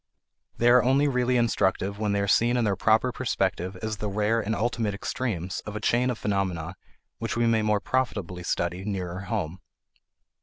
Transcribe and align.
They 0.57 0.67
are 0.71 0.81
only 0.81 1.07
really 1.07 1.37
instructive 1.37 1.99
when 1.99 2.11
they 2.11 2.21
are 2.21 2.27
seen 2.27 2.57
in 2.57 2.63
their 2.63 2.75
proper 2.75 3.11
perspective 3.11 3.75
as 3.83 3.97
the 3.97 4.09
rare 4.09 4.41
and 4.41 4.55
ultimate 4.55 4.95
extremes 4.95 5.59
of 5.59 5.75
a 5.75 5.79
chain 5.79 6.09
of 6.09 6.17
phenomena 6.17 6.75
which 7.19 7.37
we 7.37 7.45
may 7.45 7.61
more 7.61 7.79
profitably 7.79 8.41
study 8.41 8.83
nearer 8.83 9.19
home. 9.19 9.59